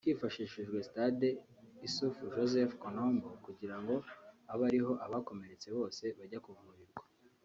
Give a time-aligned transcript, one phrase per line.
[0.07, 3.95] Hifashishijwe Stade yitiriwe Issoufou Joseph Conombo kugira ngo
[4.51, 6.99] abe ari ho abakomeretse bose bajya kuvurirwa